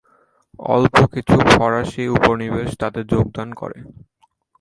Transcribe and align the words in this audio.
অল্প 0.69 0.95
কিছু 1.13 1.35
ফরাসি 1.51 2.03
উপনিবেশ 2.07 2.69
তাতে 2.79 2.99
যোগদান 3.03 3.49
করে। 3.53 3.77